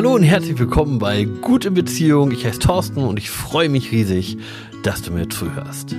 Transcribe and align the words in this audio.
Hallo 0.00 0.14
und 0.14 0.22
herzlich 0.22 0.58
willkommen 0.58 0.98
bei 0.98 1.24
Gute 1.24 1.70
Beziehung. 1.70 2.30
Ich 2.30 2.46
heiße 2.46 2.58
Thorsten 2.58 3.00
und 3.00 3.18
ich 3.18 3.28
freue 3.28 3.68
mich 3.68 3.92
riesig, 3.92 4.38
dass 4.82 5.02
du 5.02 5.12
mir 5.12 5.28
zuhörst. 5.28 5.94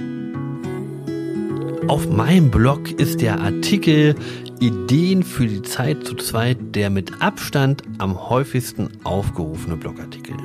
Auf 1.87 2.09
meinem 2.09 2.49
Blog 2.49 2.89
ist 2.89 3.21
der 3.21 3.39
Artikel 3.39 4.15
Ideen 4.59 5.21
für 5.21 5.45
die 5.45 5.61
Zeit 5.61 6.03
zu 6.03 6.15
zweit 6.15 6.57
der 6.73 6.89
mit 6.89 7.21
Abstand 7.21 7.83
am 7.99 8.27
häufigsten 8.27 8.89
aufgerufene 9.03 9.77
Blogartikel. 9.77 10.35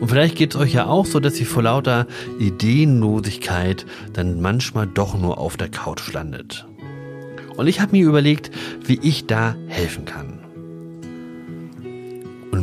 Und 0.00 0.08
vielleicht 0.08 0.36
geht 0.36 0.54
es 0.54 0.60
euch 0.62 0.72
ja 0.72 0.86
auch 0.86 1.04
so, 1.04 1.20
dass 1.20 1.38
ihr 1.38 1.44
vor 1.44 1.64
lauter 1.64 2.06
Ideenlosigkeit 2.38 3.84
dann 4.14 4.40
manchmal 4.40 4.86
doch 4.86 5.18
nur 5.18 5.36
auf 5.36 5.58
der 5.58 5.68
Couch 5.68 6.14
landet. 6.14 6.66
Und 7.58 7.66
ich 7.66 7.82
habe 7.82 7.92
mir 7.92 8.06
überlegt, 8.06 8.50
wie 8.86 8.98
ich 9.02 9.26
da 9.26 9.54
helfen 9.66 10.06
kann. 10.06 10.37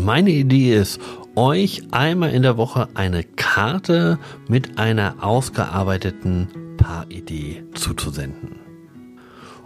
Meine 0.05 0.30
Idee 0.30 0.76
ist, 0.76 1.00
euch 1.36 1.82
einmal 1.90 2.30
in 2.30 2.44
der 2.44 2.58
Woche 2.58 2.90
eine 2.94 3.23
Karte 3.23 4.20
mit 4.48 4.78
einer 4.78 5.16
ausgearbeiteten 5.23 6.78
Paaridee 6.78 7.64
zuzusenden. 7.73 8.59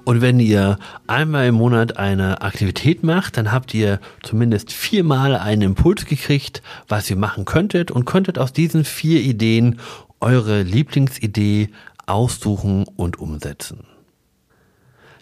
Und 0.05 0.21
wenn 0.21 0.39
ihr 0.39 0.79
einmal 1.07 1.47
im 1.47 1.55
Monat 1.55 1.97
eine 1.97 2.41
Aktivität 2.41 3.03
macht, 3.03 3.35
dann 3.35 3.51
habt 3.51 3.73
ihr 3.73 3.99
zumindest 4.23 4.71
viermal 4.71 5.35
einen 5.35 5.61
Impuls 5.61 6.05
gekriegt, 6.05 6.61
was 6.87 7.09
ihr 7.09 7.17
machen 7.17 7.43
könntet 7.43 7.91
und 7.91 8.05
könntet 8.05 8.39
aus 8.39 8.53
diesen 8.53 8.85
vier 8.85 9.19
Ideen 9.19 9.81
eure 10.21 10.61
Lieblingsidee 10.61 11.67
aussuchen 12.05 12.85
und 12.95 13.19
umsetzen. 13.19 13.98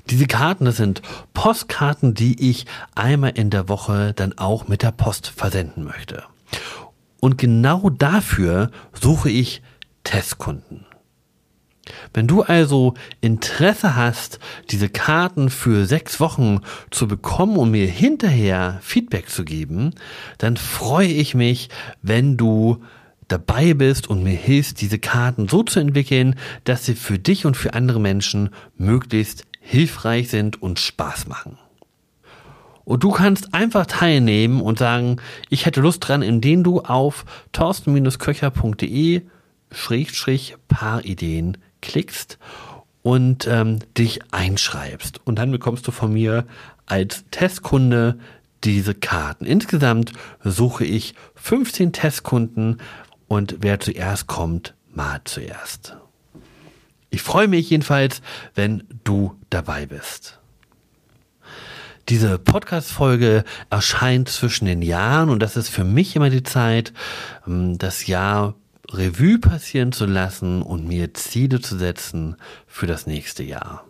Diese 0.09 0.27
Karten, 0.27 0.65
das 0.65 0.77
sind 0.77 1.01
Postkarten, 1.33 2.13
die 2.13 2.49
ich 2.49 2.65
einmal 2.95 3.31
in 3.31 3.49
der 3.49 3.67
Woche 3.67 4.13
dann 4.15 4.37
auch 4.37 4.67
mit 4.67 4.81
der 4.81 4.91
Post 4.91 5.27
versenden 5.27 5.83
möchte. 5.83 6.23
Und 7.19 7.37
genau 7.37 7.89
dafür 7.89 8.71
suche 8.93 9.29
ich 9.29 9.61
Testkunden. 10.03 10.85
Wenn 12.13 12.27
du 12.27 12.41
also 12.41 12.93
Interesse 13.21 13.95
hast, 13.95 14.39
diese 14.69 14.89
Karten 14.89 15.49
für 15.49 15.85
sechs 15.85 16.19
Wochen 16.19 16.61
zu 16.91 17.07
bekommen 17.07 17.57
und 17.57 17.71
mir 17.71 17.87
hinterher 17.87 18.79
Feedback 18.81 19.29
zu 19.29 19.45
geben, 19.45 19.91
dann 20.37 20.57
freue 20.57 21.07
ich 21.07 21.33
mich, 21.35 21.69
wenn 22.01 22.37
du 22.37 22.83
dabei 23.27 23.73
bist 23.73 24.09
und 24.09 24.23
mir 24.23 24.35
hilfst, 24.35 24.79
diese 24.81 24.99
Karten 24.99 25.47
so 25.47 25.63
zu 25.63 25.79
entwickeln, 25.79 26.35
dass 26.63 26.85
sie 26.85 26.95
für 26.95 27.19
dich 27.19 27.45
und 27.45 27.57
für 27.57 27.73
andere 27.73 27.99
Menschen 27.99 28.49
möglichst 28.77 29.46
hilfreich 29.67 30.29
sind 30.29 30.61
und 30.61 30.79
Spaß 30.79 31.27
machen. 31.27 31.57
Und 32.85 33.03
du 33.03 33.11
kannst 33.11 33.53
einfach 33.53 33.85
teilnehmen 33.85 34.61
und 34.61 34.79
sagen, 34.79 35.17
ich 35.49 35.65
hätte 35.65 35.81
Lust 35.81 36.07
dran, 36.07 36.21
indem 36.21 36.63
du 36.63 36.79
auf 36.79 37.25
torsten-köcher.de 37.51 39.23
Schrägstrich 39.69 40.55
Paarideen 40.69 41.57
klickst 41.81 42.39
und 43.01 43.45
ähm, 43.45 43.79
dich 43.97 44.21
einschreibst. 44.31 45.19
Und 45.25 45.37
dann 45.37 45.51
bekommst 45.51 45.85
du 45.85 45.91
von 45.91 46.13
mir 46.13 46.45
als 46.85 47.25
Testkunde 47.31 48.19
diese 48.63 48.95
Karten. 48.95 49.45
Insgesamt 49.45 50.13
suche 50.41 50.85
ich 50.85 51.13
15 51.35 51.91
Testkunden 51.91 52.79
und 53.27 53.57
wer 53.59 53.81
zuerst 53.81 54.27
kommt, 54.27 54.75
mal 54.93 55.19
zuerst. 55.25 55.97
Ich 57.09 57.21
freue 57.21 57.47
mich 57.47 57.69
jedenfalls, 57.69 58.21
wenn 58.55 58.83
du 59.03 59.35
dabei 59.49 59.85
bist. 59.85 60.39
Diese 62.09 62.39
Podcast-Folge 62.39 63.43
erscheint 63.69 64.29
zwischen 64.29 64.65
den 64.65 64.81
Jahren 64.81 65.29
und 65.29 65.39
das 65.39 65.57
ist 65.57 65.69
für 65.69 65.83
mich 65.83 66.15
immer 66.15 66.29
die 66.29 66.43
Zeit, 66.43 66.93
ähm, 67.45 67.77
das 67.77 68.07
Jahr 68.07 68.55
Revue 68.89 69.39
passieren 69.39 69.91
zu 69.91 70.05
lassen 70.05 70.61
und 70.61 70.87
mir 70.87 71.13
Ziele 71.13 71.59
zu 71.59 71.77
setzen 71.77 72.37
für 72.65 72.87
das 72.87 73.07
nächste 73.07 73.43
Jahr. 73.43 73.83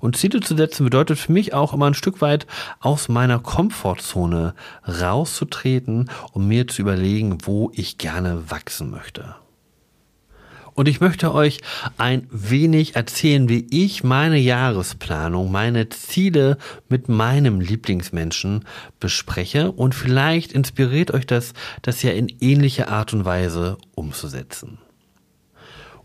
Und 0.00 0.16
Ziele 0.16 0.40
zu 0.40 0.56
setzen 0.56 0.84
bedeutet 0.84 1.18
für 1.18 1.32
mich 1.32 1.52
auch 1.52 1.72
immer 1.74 1.86
ein 1.86 1.94
Stück 1.94 2.20
weit 2.20 2.46
aus 2.80 3.08
meiner 3.08 3.38
Komfortzone 3.38 4.54
rauszutreten, 4.86 6.10
um 6.32 6.48
mir 6.48 6.68
zu 6.68 6.82
überlegen, 6.82 7.38
wo 7.44 7.70
ich 7.74 7.98
gerne 7.98 8.50
wachsen 8.50 8.90
möchte. 8.90 9.34
Und 10.76 10.88
ich 10.88 11.00
möchte 11.00 11.32
euch 11.32 11.60
ein 11.96 12.28
wenig 12.30 12.96
erzählen, 12.96 13.48
wie 13.48 13.66
ich 13.70 14.04
meine 14.04 14.36
Jahresplanung, 14.36 15.50
meine 15.50 15.88
Ziele 15.88 16.58
mit 16.90 17.08
meinem 17.08 17.62
Lieblingsmenschen 17.62 18.66
bespreche. 19.00 19.72
Und 19.72 19.94
vielleicht 19.94 20.52
inspiriert 20.52 21.12
euch 21.12 21.26
das, 21.26 21.54
das 21.80 22.02
ja 22.02 22.12
in 22.12 22.28
ähnlicher 22.40 22.88
Art 22.88 23.14
und 23.14 23.24
Weise 23.24 23.78
umzusetzen. 23.94 24.76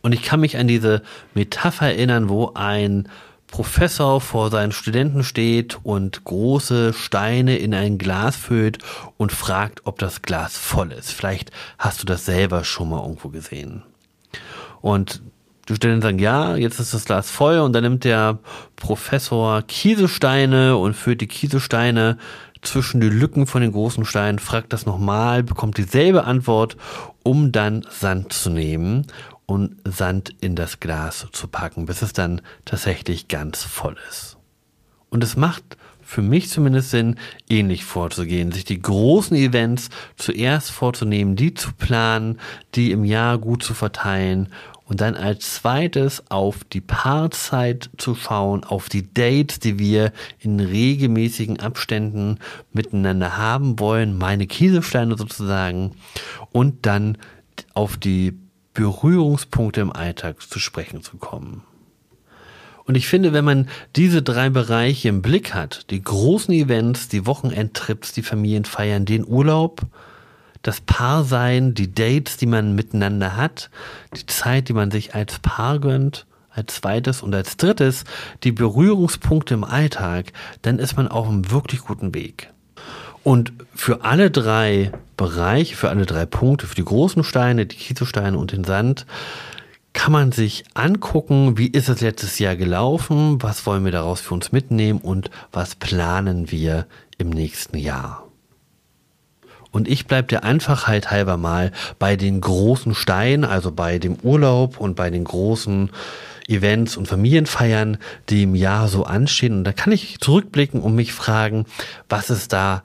Und 0.01 0.13
ich 0.13 0.23
kann 0.23 0.39
mich 0.39 0.57
an 0.57 0.69
diese 0.69 1.01
Metapher 1.33 1.87
erinnern, 1.87 2.29
wo 2.29 2.53
ein 2.55 3.09
Professor 3.47 4.21
vor 4.21 4.51
seinen 4.51 4.71
Studenten 4.71 5.25
steht 5.25 5.79
und 5.83 6.23
große 6.23 6.93
Steine 6.93 7.57
in 7.57 7.73
ein 7.73 7.97
Glas 7.97 8.37
füllt 8.37 8.77
und 9.17 9.33
fragt, 9.33 9.81
ob 9.83 9.99
das 9.99 10.21
Glas 10.21 10.55
voll 10.55 10.93
ist. 10.93 11.11
Vielleicht 11.11 11.51
hast 11.77 12.01
du 12.01 12.05
das 12.05 12.25
selber 12.25 12.63
schon 12.63 12.89
mal 12.89 13.01
irgendwo 13.01 13.27
gesehen. 13.27 13.83
Und 14.81 15.21
die 15.69 15.75
Studenten 15.75 16.01
sagen, 16.01 16.19
ja, 16.19 16.55
jetzt 16.55 16.79
ist 16.79 16.93
das 16.93 17.05
Glas 17.05 17.29
voll 17.29 17.59
und 17.59 17.73
dann 17.73 17.83
nimmt 17.83 18.03
der 18.03 18.39
Professor 18.75 19.61
Kieselsteine 19.61 20.75
und 20.77 20.95
füllt 20.95 21.21
die 21.21 21.27
Kieselsteine 21.27 22.17
zwischen 22.61 23.01
die 23.01 23.09
Lücken 23.09 23.47
von 23.47 23.61
den 23.61 23.71
großen 23.71 24.05
Steinen, 24.05 24.39
fragt 24.39 24.73
das 24.73 24.85
nochmal, 24.85 25.43
bekommt 25.43 25.77
dieselbe 25.77 26.25
Antwort, 26.25 26.77
um 27.23 27.51
dann 27.51 27.85
Sand 27.89 28.33
zu 28.33 28.49
nehmen 28.49 29.07
und 29.45 29.75
Sand 29.85 30.35
in 30.41 30.55
das 30.55 30.79
Glas 30.79 31.27
zu 31.31 31.47
packen, 31.47 31.85
bis 31.85 32.01
es 32.01 32.13
dann 32.13 32.41
tatsächlich 32.65 33.27
ganz 33.27 33.63
voll 33.63 33.97
ist. 34.09 34.37
Und 35.09 35.23
es 35.23 35.35
macht 35.35 35.77
für 36.11 36.21
mich 36.21 36.49
zumindest 36.49 36.91
Sinn, 36.91 37.15
ähnlich 37.49 37.85
vorzugehen, 37.85 38.51
sich 38.51 38.65
die 38.65 38.81
großen 38.81 39.37
Events 39.37 39.89
zuerst 40.17 40.69
vorzunehmen, 40.69 41.37
die 41.37 41.53
zu 41.53 41.71
planen, 41.71 42.37
die 42.75 42.91
im 42.91 43.05
Jahr 43.05 43.37
gut 43.37 43.63
zu 43.63 43.73
verteilen 43.73 44.49
und 44.83 44.99
dann 44.99 45.15
als 45.15 45.53
zweites 45.53 46.29
auf 46.29 46.65
die 46.65 46.81
Paarzeit 46.81 47.89
zu 47.97 48.13
schauen, 48.13 48.65
auf 48.65 48.89
die 48.89 49.13
Dates, 49.13 49.59
die 49.59 49.79
wir 49.79 50.11
in 50.39 50.59
regelmäßigen 50.59 51.61
Abständen 51.61 52.39
miteinander 52.73 53.37
haben 53.37 53.79
wollen, 53.79 54.17
meine 54.17 54.47
Kieselsteine 54.47 55.17
sozusagen, 55.17 55.95
und 56.51 56.85
dann 56.85 57.17
auf 57.73 57.95
die 57.95 58.37
Berührungspunkte 58.73 59.79
im 59.79 59.93
Alltag 59.93 60.41
zu 60.41 60.59
sprechen 60.59 61.03
zu 61.03 61.15
kommen. 61.15 61.63
Und 62.91 62.97
ich 62.97 63.07
finde, 63.07 63.31
wenn 63.31 63.45
man 63.45 63.69
diese 63.95 64.21
drei 64.21 64.49
Bereiche 64.49 65.07
im 65.07 65.21
Blick 65.21 65.53
hat, 65.53 65.89
die 65.91 66.03
großen 66.03 66.53
Events, 66.53 67.07
die 67.07 67.25
Wochenendtrips, 67.25 68.11
die 68.11 68.21
Familienfeiern, 68.21 69.05
den 69.05 69.25
Urlaub, 69.25 69.83
das 70.61 70.81
Paarsein, 70.81 71.73
die 71.73 71.95
Dates, 71.95 72.35
die 72.35 72.47
man 72.47 72.75
miteinander 72.75 73.37
hat, 73.37 73.69
die 74.13 74.25
Zeit, 74.25 74.67
die 74.67 74.73
man 74.73 74.91
sich 74.91 75.15
als 75.15 75.39
Paar 75.39 75.79
gönnt, 75.79 76.25
als 76.49 76.75
zweites 76.75 77.23
und 77.23 77.33
als 77.33 77.55
drittes 77.55 78.03
die 78.43 78.51
Berührungspunkte 78.51 79.53
im 79.53 79.63
Alltag, 79.63 80.33
dann 80.61 80.77
ist 80.77 80.97
man 80.97 81.07
auf 81.07 81.29
einem 81.29 81.49
wirklich 81.49 81.79
guten 81.79 82.13
Weg. 82.13 82.51
Und 83.23 83.53
für 83.73 84.03
alle 84.03 84.31
drei 84.31 84.91
Bereiche, 85.15 85.77
für 85.77 85.87
alle 85.87 86.05
drei 86.05 86.25
Punkte, 86.25 86.67
für 86.67 86.75
die 86.75 86.83
großen 86.83 87.23
Steine, 87.23 87.65
die 87.65 87.77
Kieselsteine 87.77 88.37
und 88.37 88.51
den 88.51 88.65
Sand, 88.65 89.05
kann 89.93 90.11
man 90.11 90.31
sich 90.31 90.63
angucken, 90.73 91.57
wie 91.57 91.67
ist 91.67 91.89
es 91.89 92.01
letztes 92.01 92.39
Jahr 92.39 92.55
gelaufen, 92.55 93.41
was 93.41 93.65
wollen 93.65 93.85
wir 93.85 93.91
daraus 93.91 94.21
für 94.21 94.33
uns 94.33 94.51
mitnehmen 94.51 94.99
und 94.99 95.29
was 95.51 95.75
planen 95.75 96.51
wir 96.51 96.87
im 97.17 97.29
nächsten 97.29 97.77
Jahr. 97.77 98.27
Und 99.71 99.87
ich 99.87 100.05
bleibe 100.05 100.27
der 100.27 100.43
Einfachheit 100.43 101.11
halber 101.11 101.37
mal 101.37 101.71
bei 101.97 102.17
den 102.17 102.41
großen 102.41 102.93
Steinen, 102.93 103.45
also 103.45 103.71
bei 103.71 103.99
dem 103.99 104.17
Urlaub 104.21 104.79
und 104.79 104.95
bei 104.95 105.09
den 105.09 105.23
großen 105.23 105.91
Events 106.47 106.97
und 106.97 107.07
Familienfeiern, 107.07 107.97
die 108.29 108.43
im 108.43 108.55
Jahr 108.55 108.89
so 108.89 109.05
anstehen. 109.05 109.59
Und 109.59 109.63
da 109.63 109.71
kann 109.71 109.93
ich 109.93 110.19
zurückblicken 110.19 110.81
und 110.81 110.95
mich 110.95 111.13
fragen, 111.13 111.65
was 112.09 112.29
ist 112.29 112.51
da, 112.51 112.83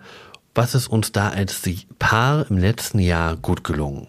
was 0.54 0.74
ist 0.74 0.86
uns 0.86 1.10
da 1.10 1.30
als 1.30 1.62
Paar 1.98 2.48
im 2.48 2.58
letzten 2.58 3.00
Jahr 3.00 3.36
gut 3.36 3.64
gelungen? 3.64 4.06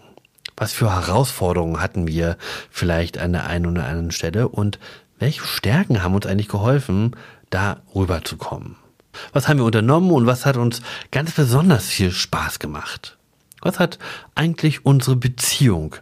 Was 0.58 0.72
für 0.72 0.92
Herausforderungen 0.92 1.80
hatten 1.80 2.08
wir 2.08 2.36
vielleicht 2.68 3.16
an 3.16 3.32
der 3.32 3.46
einen 3.46 3.66
oder 3.66 3.84
anderen 3.86 4.10
Stelle 4.10 4.48
und 4.48 4.80
welche 5.20 5.44
Stärken 5.44 6.02
haben 6.02 6.14
uns 6.16 6.26
eigentlich 6.26 6.48
geholfen, 6.48 7.14
da 7.50 7.80
rüberzukommen? 7.94 8.74
Was 9.32 9.46
haben 9.46 9.58
wir 9.58 9.64
unternommen 9.64 10.10
und 10.10 10.26
was 10.26 10.46
hat 10.46 10.56
uns 10.56 10.82
ganz 11.12 11.30
besonders 11.32 11.86
viel 11.86 12.10
Spaß 12.10 12.58
gemacht? 12.58 13.16
Was 13.60 13.78
hat 13.78 14.00
eigentlich 14.34 14.84
unsere 14.84 15.14
Beziehung 15.14 15.94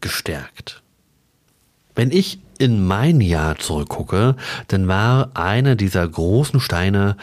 gestärkt? 0.00 0.82
Wenn 1.94 2.10
ich 2.10 2.40
in 2.58 2.86
mein 2.86 3.20
Jahr 3.20 3.58
zurückgucke, 3.58 4.36
dann 4.68 4.88
war 4.88 5.32
einer 5.34 5.76
dieser 5.76 6.08
großen 6.08 6.60
Steine 6.60 7.16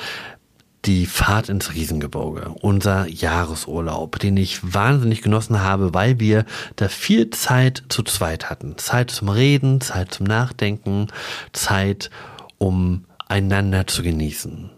die 0.86 1.06
Fahrt 1.06 1.50
ins 1.50 1.74
Riesengebirge, 1.74 2.50
unser 2.62 3.08
Jahresurlaub, 3.08 4.18
den 4.20 4.38
ich 4.38 4.74
wahnsinnig 4.74 5.22
genossen 5.22 5.62
habe, 5.62 5.94
weil 5.94 6.20
wir 6.20 6.46
da 6.78 6.88
viel 6.88 7.30
Zeit 7.32 7.84
zu 7.90 8.04
zweit 8.04 8.50
hatten. 8.50 8.78
Zeit 8.78 9.12
zum 9.12 9.30
Reden, 9.30 9.82
Zeit 9.82 10.14
zum 10.14 10.26
Nachdenken, 10.26 11.08
Zeit, 11.52 12.10
um 12.58 13.06
einander 13.28 13.88
zu 13.88 14.04
genießen. 14.04 14.70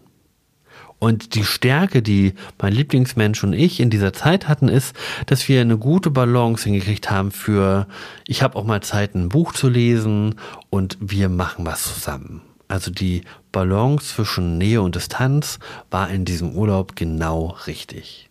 Und 0.98 1.34
die 1.34 1.44
Stärke, 1.44 2.00
die 2.00 2.34
mein 2.60 2.72
Lieblingsmensch 2.72 3.42
und 3.42 3.54
ich 3.54 3.80
in 3.80 3.90
dieser 3.90 4.12
Zeit 4.12 4.46
hatten, 4.46 4.68
ist, 4.68 4.94
dass 5.26 5.48
wir 5.48 5.60
eine 5.60 5.76
gute 5.76 6.10
Balance 6.10 6.62
hingekriegt 6.62 7.10
haben 7.10 7.32
für, 7.32 7.88
ich 8.28 8.40
habe 8.42 8.56
auch 8.56 8.64
mal 8.64 8.82
Zeit, 8.82 9.16
ein 9.16 9.28
Buch 9.28 9.52
zu 9.52 9.68
lesen 9.68 10.36
und 10.70 10.96
wir 11.00 11.28
machen 11.28 11.66
was 11.66 11.82
zusammen. 11.92 12.42
Also 12.72 12.90
die 12.90 13.20
Balance 13.52 14.14
zwischen 14.14 14.56
Nähe 14.56 14.80
und 14.80 14.94
Distanz 14.94 15.58
war 15.90 16.08
in 16.08 16.24
diesem 16.24 16.54
Urlaub 16.54 16.96
genau 16.96 17.54
richtig. 17.66 18.30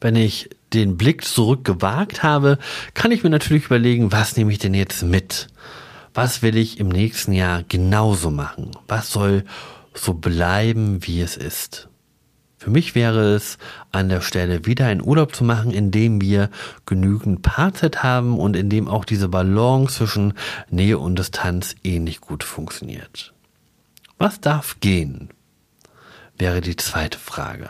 Wenn 0.00 0.14
ich 0.14 0.48
den 0.72 0.96
Blick 0.96 1.24
zurück 1.24 1.64
gewagt 1.64 2.22
habe, 2.22 2.56
kann 2.94 3.10
ich 3.10 3.24
mir 3.24 3.30
natürlich 3.30 3.64
überlegen, 3.64 4.12
was 4.12 4.36
nehme 4.36 4.52
ich 4.52 4.60
denn 4.60 4.74
jetzt 4.74 5.02
mit? 5.02 5.48
Was 6.14 6.42
will 6.42 6.56
ich 6.56 6.78
im 6.78 6.88
nächsten 6.88 7.32
Jahr 7.32 7.64
genauso 7.64 8.30
machen? 8.30 8.70
Was 8.86 9.10
soll 9.10 9.42
so 9.92 10.14
bleiben, 10.14 11.04
wie 11.04 11.20
es 11.20 11.36
ist. 11.36 11.88
Für 12.62 12.70
mich 12.70 12.94
wäre 12.94 13.34
es 13.34 13.58
an 13.90 14.08
der 14.08 14.20
Stelle 14.20 14.66
wieder 14.66 14.86
einen 14.86 15.02
Urlaub 15.02 15.34
zu 15.34 15.42
machen, 15.42 15.72
in 15.72 15.90
dem 15.90 16.20
wir 16.20 16.48
genügend 16.86 17.42
Paarzeit 17.42 18.04
haben 18.04 18.38
und 18.38 18.54
in 18.54 18.70
dem 18.70 18.86
auch 18.86 19.04
diese 19.04 19.28
Balance 19.28 19.96
zwischen 19.96 20.34
Nähe 20.70 21.00
und 21.00 21.18
Distanz 21.18 21.74
ähnlich 21.82 22.20
gut 22.20 22.44
funktioniert. 22.44 23.34
Was 24.16 24.40
darf 24.40 24.76
gehen? 24.78 25.30
Wäre 26.38 26.60
die 26.60 26.76
zweite 26.76 27.18
Frage. 27.18 27.68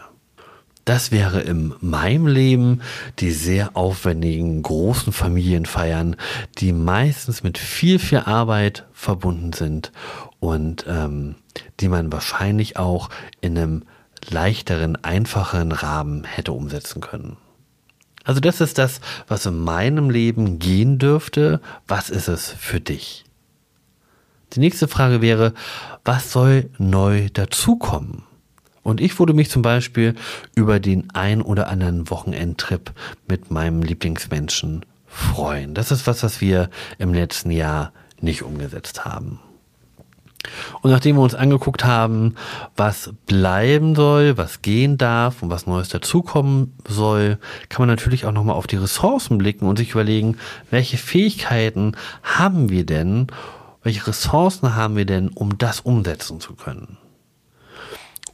Das 0.85 1.11
wäre 1.11 1.41
in 1.41 1.73
meinem 1.81 2.27
Leben 2.27 2.83
die 3.19 3.31
sehr 3.31 3.75
aufwendigen 3.79 4.61
großen 4.61 5.15
Familienfeiern, 5.15 6.17
die 6.59 6.75
meistens 6.75 7.43
mit 7.43 7.57
viel, 7.57 7.99
viel 7.99 8.19
Arbeit 8.19 8.85
verbunden 8.93 9.55
sind 9.55 9.91
und 10.39 10.85
ähm, 10.87 11.37
die 11.81 11.89
man 11.89 12.13
wahrscheinlich 12.13 12.77
auch 12.77 13.09
in 13.41 13.57
einem 13.57 13.85
leichteren, 14.29 14.97
einfacheren 15.03 15.73
Rahmen 15.73 16.25
hätte 16.25 16.53
umsetzen 16.53 17.01
können. 17.01 17.37
Also 18.25 18.41
das 18.41 18.61
ist 18.61 18.79
das, 18.79 19.01
was 19.27 19.47
in 19.47 19.59
meinem 19.59 20.11
Leben 20.11 20.59
gehen 20.59 20.99
dürfte. 20.99 21.61
Was 21.89 22.09
ist 22.11 22.29
es 22.29 22.51
für 22.51 22.81
dich? 22.81 23.25
Die 24.53 24.61
nächste 24.61 24.87
Frage 24.87 25.23
wäre, 25.23 25.55
was 26.05 26.31
soll 26.31 26.71
neu 26.79 27.29
dazukommen? 27.33 28.23
Und 28.83 29.01
ich 29.01 29.19
würde 29.19 29.33
mich 29.33 29.49
zum 29.49 29.63
Beispiel 29.63 30.15
über 30.55 30.81
den 30.81 31.11
ein 31.15 31.41
oder 31.41 31.69
anderen 31.69 32.11
Wochenendtrip 32.11 32.93
mit 33.29 33.51
meinem 33.51 33.83
Lieblingsmenschen 33.83 34.85
freuen. 35.07 35.75
Das 35.75 35.93
ist 35.93 36.07
was, 36.07 36.23
was 36.23 36.41
wir 36.41 36.69
im 36.99 37.15
letzten 37.15 37.51
Jahr 37.51 37.93
nicht 38.21 38.43
umgesetzt 38.43 39.05
haben. 39.05 39.41
Und 40.81 40.91
nachdem 40.91 41.17
wir 41.17 41.23
uns 41.23 41.35
angeguckt 41.35 41.85
haben, 41.85 42.35
was 42.77 43.13
bleiben 43.27 43.95
soll, 43.95 44.37
was 44.37 44.63
gehen 44.63 44.99
darf 44.99 45.43
und 45.43 45.51
was 45.51 45.67
Neues 45.67 45.89
dazukommen 45.89 46.75
soll, 46.87 47.39
kann 47.69 47.83
man 47.83 47.89
natürlich 47.89 48.27
auch 48.27 48.33
nochmal 48.33 48.57
auf 48.57 48.67
die 48.67 48.77
Ressourcen 48.77 49.39
blicken 49.39 49.67
und 49.67 49.77
sich 49.77 49.93
überlegen, 49.93 50.39
welche 50.71 50.97
Fähigkeiten 50.97 51.93
haben 52.23 52.71
wir 52.71 52.85
denn, 52.85 53.29
welche 53.83 54.07
Ressourcen 54.07 54.75
haben 54.75 54.97
wir 54.97 55.07
denn, 55.07 55.29
um 55.29 55.59
das 55.59 55.81
umsetzen 55.81 56.41
zu 56.41 56.55
können. 56.55 56.99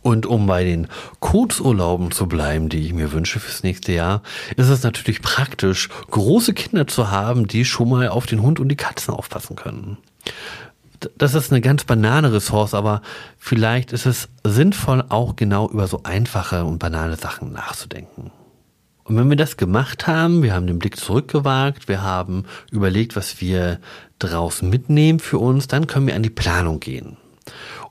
Und 0.00 0.26
um 0.26 0.46
bei 0.46 0.64
den 0.64 0.86
Kurzurlauben 1.18 2.12
zu 2.12 2.28
bleiben, 2.28 2.68
die 2.68 2.86
ich 2.86 2.94
mir 2.94 3.12
wünsche 3.12 3.40
fürs 3.40 3.62
nächste 3.62 3.92
Jahr, 3.92 4.22
ist 4.56 4.68
es 4.68 4.82
natürlich 4.82 5.20
praktisch, 5.20 5.88
große 6.10 6.54
Kinder 6.54 6.86
zu 6.86 7.10
haben, 7.10 7.48
die 7.48 7.64
schon 7.64 7.90
mal 7.90 8.08
auf 8.08 8.24
den 8.24 8.40
Hund 8.40 8.60
und 8.60 8.68
die 8.68 8.76
Katzen 8.76 9.12
aufpassen 9.12 9.56
können 9.56 9.98
das 11.16 11.34
ist 11.34 11.52
eine 11.52 11.60
ganz 11.60 11.84
banale 11.84 12.32
Ressource, 12.32 12.74
aber 12.74 13.02
vielleicht 13.38 13.92
ist 13.92 14.06
es 14.06 14.28
sinnvoll, 14.44 15.04
auch 15.08 15.36
genau 15.36 15.68
über 15.68 15.86
so 15.86 16.02
einfache 16.02 16.64
und 16.64 16.78
banale 16.78 17.16
Sachen 17.16 17.52
nachzudenken. 17.52 18.30
Und 19.04 19.16
wenn 19.16 19.30
wir 19.30 19.36
das 19.36 19.56
gemacht 19.56 20.06
haben, 20.06 20.42
wir 20.42 20.54
haben 20.54 20.66
den 20.66 20.78
Blick 20.78 20.96
zurückgewagt, 20.96 21.88
wir 21.88 22.02
haben 22.02 22.44
überlegt, 22.70 23.16
was 23.16 23.40
wir 23.40 23.80
draußen 24.18 24.68
mitnehmen 24.68 25.18
für 25.18 25.38
uns, 25.38 25.66
dann 25.66 25.86
können 25.86 26.06
wir 26.06 26.14
an 26.14 26.22
die 26.22 26.30
Planung 26.30 26.78
gehen. 26.78 27.16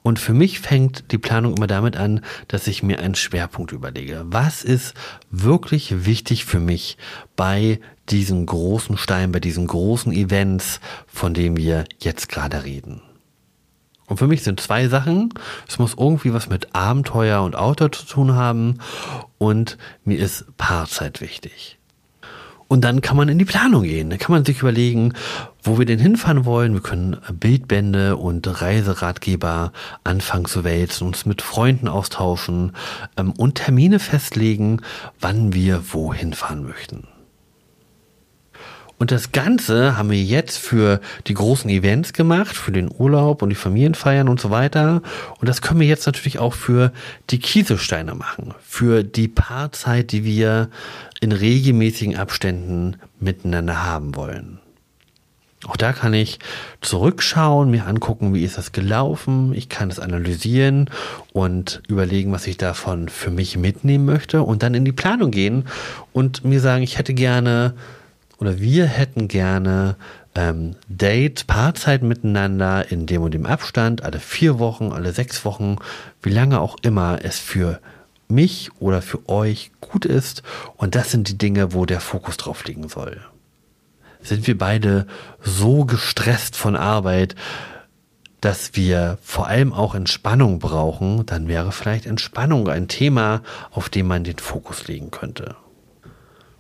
Und 0.03 0.19
für 0.19 0.33
mich 0.33 0.59
fängt 0.59 1.11
die 1.11 1.17
Planung 1.17 1.57
immer 1.57 1.67
damit 1.67 1.97
an, 1.97 2.21
dass 2.47 2.67
ich 2.67 2.83
mir 2.83 2.99
einen 2.99 3.15
Schwerpunkt 3.15 3.71
überlege. 3.71 4.25
Was 4.27 4.63
ist 4.63 4.93
wirklich 5.29 6.05
wichtig 6.05 6.45
für 6.45 6.59
mich 6.59 6.97
bei 7.35 7.79
diesen 8.09 8.45
großen 8.45 8.97
Steinen, 8.97 9.31
bei 9.31 9.39
diesen 9.39 9.67
großen 9.67 10.13
Events, 10.13 10.79
von 11.07 11.33
denen 11.33 11.57
wir 11.57 11.85
jetzt 11.99 12.29
gerade 12.29 12.63
reden? 12.63 13.01
Und 14.07 14.17
für 14.17 14.27
mich 14.27 14.43
sind 14.43 14.59
zwei 14.61 14.87
Sachen. 14.87 15.33
Es 15.67 15.79
muss 15.79 15.95
irgendwie 15.97 16.33
was 16.33 16.47
mit 16.47 16.73
Abenteuer 16.73 17.43
und 17.43 17.55
Outdoor 17.55 17.91
zu 17.91 18.05
tun 18.05 18.35
haben 18.35 18.79
und 19.37 19.77
mir 20.05 20.17
ist 20.17 20.45
Paarzeit 20.57 21.19
wichtig. 21.19 21.76
Und 22.67 22.83
dann 22.83 23.01
kann 23.01 23.17
man 23.17 23.29
in 23.29 23.39
die 23.39 23.45
Planung 23.45 23.83
gehen. 23.83 24.09
Dann 24.09 24.19
kann 24.19 24.33
man 24.33 24.45
sich 24.45 24.59
überlegen, 24.59 25.13
wo 25.63 25.79
wir 25.79 25.85
denn 25.85 25.99
hinfahren 25.99 26.45
wollen. 26.45 26.73
Wir 26.73 26.81
können 26.81 27.17
Bildbände 27.31 28.17
und 28.17 28.61
Reiseratgeber 28.61 29.71
anfangen 30.03 30.45
zu 30.45 30.63
wälzen, 30.63 31.07
uns 31.07 31.25
mit 31.25 31.41
Freunden 31.41 31.87
austauschen 31.87 32.73
ähm, 33.17 33.31
und 33.31 33.55
Termine 33.55 33.99
festlegen, 33.99 34.81
wann 35.19 35.53
wir 35.53 35.81
wohin 35.93 36.33
fahren 36.33 36.63
möchten. 36.63 37.07
Und 38.99 39.11
das 39.11 39.31
Ganze 39.31 39.95
haben 39.95 40.09
wir 40.09 40.21
jetzt 40.21 40.57
für 40.57 40.99
die 41.27 41.35
großen 41.35 41.69
Events 41.69 42.13
gemacht, 42.13 42.55
für 42.55 42.71
den 42.71 42.89
Urlaub 42.91 43.43
und 43.43 43.49
die 43.49 43.55
Familienfeiern 43.55 44.27
und 44.27 44.39
so 44.39 44.49
weiter. 44.49 45.03
Und 45.39 45.47
das 45.47 45.61
können 45.61 45.79
wir 45.79 45.87
jetzt 45.87 46.07
natürlich 46.07 46.39
auch 46.39 46.53
für 46.53 46.91
die 47.29 47.39
Kieselsteine 47.39 48.15
machen, 48.15 48.55
für 48.63 49.03
die 49.03 49.27
Paarzeit, 49.27 50.11
die 50.11 50.23
wir 50.23 50.69
in 51.19 51.31
regelmäßigen 51.31 52.17
Abständen 52.17 52.97
miteinander 53.19 53.85
haben 53.85 54.15
wollen. 54.15 54.59
Auch 55.65 55.75
da 55.75 55.91
kann 55.91 56.13
ich 56.13 56.39
zurückschauen, 56.81 57.71
mir 57.71 57.87
angucken, 57.87 58.33
wie 58.33 58.43
ist 58.43 58.57
das 58.57 58.71
gelaufen. 58.71 59.53
Ich 59.53 59.69
kann 59.69 59.89
es 59.89 59.99
analysieren 59.99 60.89
und 61.33 61.81
überlegen, 61.87 62.31
was 62.31 62.45
ich 62.45 62.57
davon 62.57 63.09
für 63.09 63.31
mich 63.31 63.57
mitnehmen 63.57 64.05
möchte 64.05 64.43
und 64.43 64.61
dann 64.61 64.75
in 64.75 64.85
die 64.85 64.91
Planung 64.91 65.31
gehen 65.31 65.65
und 66.13 66.45
mir 66.45 66.61
sagen, 66.61 66.83
ich 66.83 66.99
hätte 66.99 67.15
gerne 67.15 67.73
oder 68.39 68.59
wir 68.59 68.85
hätten 68.85 69.27
gerne 69.27 69.95
ähm, 70.35 70.75
Date, 70.87 71.47
Paarzeit 71.47 72.03
miteinander 72.03 72.91
in 72.91 73.05
dem 73.05 73.23
und 73.23 73.33
dem 73.33 73.45
Abstand, 73.45 74.03
alle 74.03 74.19
vier 74.19 74.59
Wochen, 74.59 74.91
alle 74.91 75.11
sechs 75.11 75.43
Wochen, 75.45 75.77
wie 76.21 76.29
lange 76.29 76.59
auch 76.59 76.77
immer 76.81 77.19
es 77.23 77.39
für 77.39 77.79
mich 78.27 78.69
oder 78.79 79.01
für 79.01 79.27
euch 79.29 79.71
gut 79.81 80.05
ist. 80.05 80.43
Und 80.75 80.95
das 80.95 81.11
sind 81.11 81.29
die 81.29 81.37
Dinge, 81.37 81.73
wo 81.73 81.85
der 81.85 81.99
Fokus 81.99 82.37
drauf 82.37 82.65
liegen 82.65 82.89
soll. 82.89 83.21
Sind 84.21 84.45
wir 84.45 84.57
beide 84.57 85.07
so 85.41 85.85
gestresst 85.85 86.55
von 86.55 86.75
Arbeit, 86.75 87.35
dass 88.41 88.75
wir 88.75 89.17
vor 89.21 89.47
allem 89.47 89.73
auch 89.73 89.95
Entspannung 89.95 90.59
brauchen, 90.59 91.25
dann 91.25 91.47
wäre 91.47 91.71
vielleicht 91.71 92.05
Entspannung 92.05 92.67
ein 92.67 92.87
Thema, 92.87 93.41
auf 93.71 93.89
dem 93.89 94.07
man 94.07 94.23
den 94.23 94.37
Fokus 94.37 94.87
legen 94.87 95.09
könnte. 95.09 95.55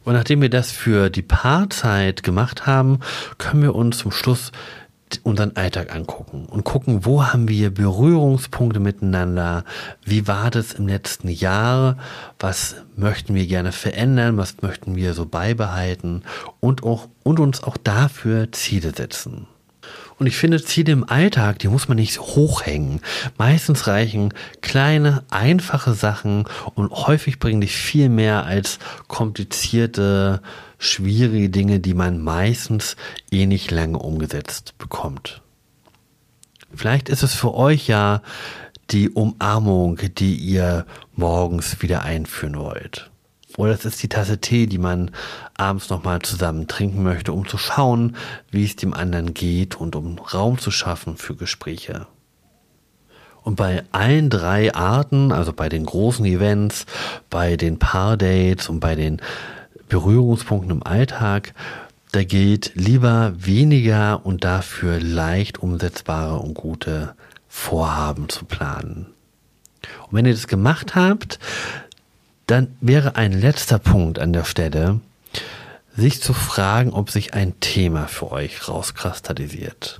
Und 0.07 0.13
nachdem 0.13 0.41
wir 0.41 0.49
das 0.49 0.71
für 0.71 1.09
die 1.09 1.21
Paarzeit 1.21 2.23
gemacht 2.23 2.65
haben, 2.65 3.01
können 3.37 3.61
wir 3.61 3.75
uns 3.75 3.97
zum 3.97 4.13
Schluss 4.13 4.53
unseren 5.23 5.57
Alltag 5.57 5.93
angucken 5.93 6.45
und 6.45 6.63
gucken, 6.63 7.03
wo 7.03 7.25
haben 7.25 7.49
wir 7.49 7.73
Berührungspunkte 7.73 8.79
miteinander, 8.79 9.65
wie 10.05 10.25
war 10.25 10.49
das 10.49 10.71
im 10.71 10.87
letzten 10.87 11.27
Jahr, 11.27 11.97
was 12.39 12.77
möchten 12.95 13.35
wir 13.35 13.47
gerne 13.47 13.73
verändern, 13.73 14.37
was 14.37 14.61
möchten 14.61 14.95
wir 14.95 15.13
so 15.13 15.25
beibehalten? 15.25 16.23
Und 16.61 16.83
auch 16.83 17.09
und 17.23 17.41
uns 17.41 17.61
auch 17.61 17.75
dafür 17.75 18.49
Ziele 18.53 18.93
setzen. 18.95 19.45
Und 20.19 20.25
ich 20.25 20.35
finde, 20.35 20.63
Ziele 20.63 20.93
im 20.93 21.07
Alltag, 21.07 21.59
die 21.59 21.67
muss 21.67 21.87
man 21.87 21.97
nicht 21.97 22.19
hochhängen. 22.19 23.01
Meistens 23.37 23.87
reichen 23.87 24.33
kleine, 24.61 25.23
einfache 25.29 25.93
Sachen 25.93 26.45
und 26.73 26.91
häufig 26.91 27.39
bringen 27.39 27.61
dich 27.61 27.75
viel 27.75 28.09
mehr 28.09 28.45
als 28.45 28.79
komplizierte, 29.07 30.41
schwierige 30.79 31.49
Dinge, 31.49 31.79
die 31.79 31.93
man 31.93 32.21
meistens 32.21 32.95
eh 33.31 33.45
nicht 33.45 33.69
lange 33.69 33.99
umgesetzt 33.99 34.77
bekommt. 34.79 35.41
Vielleicht 36.73 37.09
ist 37.09 37.23
es 37.23 37.33
für 37.33 37.53
euch 37.53 37.87
ja 37.87 38.21
die 38.89 39.09
Umarmung, 39.09 39.99
die 40.17 40.35
ihr 40.35 40.85
morgens 41.15 41.81
wieder 41.81 42.03
einführen 42.03 42.57
wollt. 42.57 43.11
Oder 43.57 43.71
es 43.71 43.85
ist 43.85 44.01
die 44.01 44.07
Tasse 44.07 44.37
Tee, 44.37 44.67
die 44.67 44.77
man 44.77 45.11
abends 45.57 45.89
nochmal 45.89 46.21
zusammen 46.21 46.67
trinken 46.67 47.03
möchte, 47.03 47.33
um 47.33 47.47
zu 47.47 47.57
schauen, 47.57 48.15
wie 48.51 48.63
es 48.63 48.75
dem 48.75 48.93
anderen 48.93 49.33
geht 49.33 49.75
und 49.75 49.95
um 49.95 50.19
Raum 50.19 50.59
zu 50.59 50.71
schaffen 50.71 51.17
für 51.17 51.35
Gespräche. 51.35 52.05
Und 53.41 53.55
bei 53.55 53.83
allen 53.91 54.29
drei 54.29 54.73
Arten, 54.75 55.31
also 55.31 55.53
bei 55.53 55.69
den 55.69 55.85
großen 55.85 56.25
Events, 56.25 56.85
bei 57.29 57.57
den 57.57 57.79
Paardates 57.79 58.69
und 58.69 58.79
bei 58.79 58.93
den 58.93 59.21
Berührungspunkten 59.89 60.71
im 60.71 60.83
Alltag, 60.83 61.53
da 62.11 62.23
gilt 62.23 62.73
lieber 62.75 63.33
weniger 63.37 64.25
und 64.25 64.43
dafür 64.43 64.99
leicht 64.99 65.57
umsetzbare 65.59 66.37
und 66.37 66.53
gute 66.53 67.15
Vorhaben 67.47 68.29
zu 68.29 68.45
planen. 68.45 69.07
Und 70.03 70.17
wenn 70.17 70.25
ihr 70.25 70.33
das 70.33 70.47
gemacht 70.47 70.95
habt, 70.95 71.39
dann 72.47 72.75
wäre 72.81 73.15
ein 73.15 73.33
letzter 73.33 73.77
Punkt 73.77 74.19
an 74.19 74.33
der 74.33 74.45
Stelle, 74.45 74.99
sich 75.95 76.21
zu 76.21 76.33
fragen, 76.33 76.93
ob 76.93 77.09
sich 77.09 77.33
ein 77.33 77.59
Thema 77.59 78.07
für 78.07 78.31
euch 78.31 78.67
rauskristallisiert. 78.67 79.99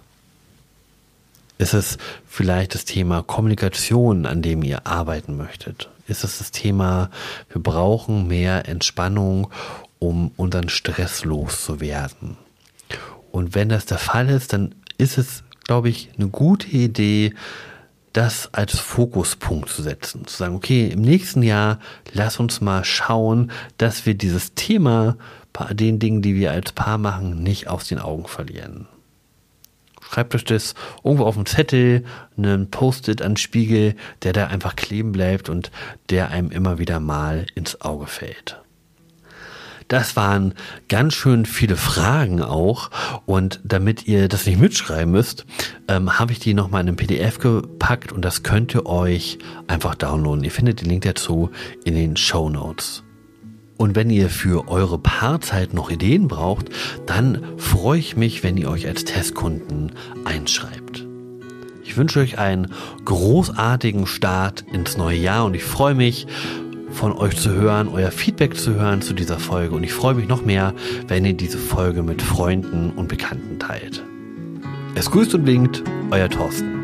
Ist 1.58 1.74
es 1.74 1.98
vielleicht 2.28 2.76
das 2.76 2.86
Thema 2.86 3.24
Kommunikation, 3.24 4.26
an 4.26 4.42
dem 4.42 4.64
ihr 4.64 4.86
arbeiten 4.86 5.38
möchtet? 5.38 5.90
Ist 6.08 6.24
es 6.24 6.38
das 6.38 6.52
Thema, 6.52 7.10
wir 7.52 7.62
brauchen 7.62 8.28
mehr 8.28 8.68
Entspannung, 8.70 9.50
um 10.00 10.32
unseren 10.38 10.70
Stress 10.70 11.26
loszuwerden? 11.26 12.38
Und 13.32 13.56
wenn 13.56 13.70
das 13.70 13.86
der 13.86 13.98
Fall 13.98 14.30
ist, 14.30 14.54
dann 14.54 14.76
ist 14.98 15.18
es, 15.18 15.44
glaube 15.66 15.90
ich, 15.90 16.12
eine 16.18 16.28
gute 16.28 16.68
Idee, 16.68 17.34
das 18.18 18.52
als 18.52 18.80
Fokuspunkt 18.80 19.70
zu 19.70 19.84
setzen. 19.84 20.26
Zu 20.26 20.38
sagen, 20.38 20.56
okay, 20.56 20.88
im 20.88 21.02
nächsten 21.02 21.44
Jahr 21.44 21.78
lass 22.14 22.40
uns 22.40 22.62
mal 22.62 22.84
schauen, 22.84 23.52
dass 23.78 24.08
wir 24.08 24.16
dieses 24.16 24.56
Thema 24.56 25.18
bei 25.54 25.72
den 25.76 26.00
Dingen, 26.00 26.24
die 26.24 26.34
wir 26.34 26.52
als 26.52 26.72
Paar 26.72 26.98
machen, 26.98 27.44
nicht 27.44 27.68
aus 27.68 27.88
den 27.88 28.00
Augen 28.00 28.26
verlieren. 28.26 28.88
Schreibt 30.02 30.34
euch 30.34 30.46
das 30.46 30.74
irgendwo 31.04 31.26
auf 31.26 31.36
dem 31.36 31.46
Zettel, 31.46 32.06
einen 32.38 32.72
Post-it 32.72 33.22
an 33.22 33.38
Spiegel, 33.38 33.96
der 34.24 34.34
da 34.34 34.48
einfach 34.48 34.76
kleben 34.76 35.12
bleibt 35.12 35.48
und 35.48 35.70
der 36.10 36.32
einem 36.32 36.50
immer 36.50 36.80
wieder 36.80 37.00
mal 37.00 37.46
ins 37.54 37.82
Auge 37.82 38.08
fällt. 38.08 38.60
Das 39.88 40.16
waren 40.16 40.54
ganz 40.90 41.14
schön 41.14 41.46
viele 41.46 41.78
Fragen 41.78 42.42
auch. 42.42 42.90
Und 43.26 43.62
damit 43.64 44.08
ihr 44.08 44.28
das 44.28 44.46
nicht 44.46 44.60
mitschreiben 44.60 45.12
müsst, 45.12 45.46
ähm, 45.88 46.20
habe 46.20 46.34
ich 46.34 46.40
die 46.40 46.54
nochmal 46.54 46.82
in 46.82 46.90
einem 46.90 46.98
PDF 46.98 47.40
gepackt 47.40 48.12
und 48.12 48.24
das 48.24 48.44
könnt 48.44 48.76
ihr 48.76 48.86
euch 48.86 49.38
einfach 49.68 49.96
downloaden. 49.96 50.44
Ihr 50.44 50.52
findet 50.52 50.82
den 50.82 50.90
Link 50.90 51.04
dazu 51.04 51.50
in 51.86 51.96
den 51.96 52.18
Show 52.18 52.50
Notes. 52.50 53.04
Und 53.78 53.96
wenn 53.96 54.10
ihr 54.10 54.30
für 54.30 54.68
eure 54.68 54.98
Paarzeit 54.98 55.74
noch 55.74 55.92
Ideen 55.92 56.28
braucht, 56.28 56.70
dann 57.06 57.44
freue 57.58 58.00
ich 58.00 58.18
mich, 58.18 58.44
wenn 58.44 58.58
ihr 58.58 58.70
euch 58.70 58.88
als 58.88 59.06
Testkunden 59.06 59.92
einschreibt. 60.26 61.06
Ich 61.84 61.96
wünsche 61.96 62.20
euch 62.20 62.38
einen 62.38 62.74
großartigen 63.06 64.08
Start 64.08 64.66
ins 64.74 64.98
neue 64.98 65.18
Jahr 65.18 65.46
und 65.46 65.54
ich 65.54 65.64
freue 65.64 65.94
mich, 65.94 66.28
von 66.98 67.14
euch 67.14 67.38
zu 67.38 67.52
hören, 67.52 67.88
euer 67.88 68.10
Feedback 68.10 68.58
zu 68.58 68.74
hören 68.74 69.04
zu 69.04 69.14
dieser 69.14 69.38
Folge. 69.38 69.76
Und 69.76 69.84
ich 69.84 69.94
freue 69.94 70.16
mich 70.16 70.28
noch 70.28 70.44
mehr, 70.44 70.74
wenn 71.08 71.26
ihr 71.26 71.34
diese 71.34 71.60
Folge 71.60 72.02
mit 72.02 72.24
Freunden 72.24 72.90
und 72.90 73.08
Bekannten 73.08 73.60
teilt. 73.60 74.04
Es 74.96 75.12
grüßt 75.12 75.36
und 75.36 75.46
winkt, 75.46 75.84
euer 76.10 76.28
Thorsten. 76.28 76.77